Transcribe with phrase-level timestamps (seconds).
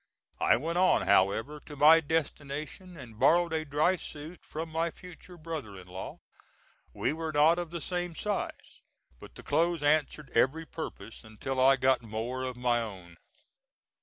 [0.39, 5.37] I went on, however, to my destination and borrowed a dry suit from my future
[5.37, 6.21] brother in law.
[6.91, 8.81] We were not of the same size,
[9.19, 13.17] but the clothes answered every purpose until I got more of my own.